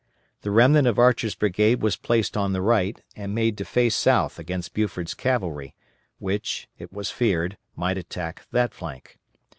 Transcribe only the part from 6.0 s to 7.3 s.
which, it was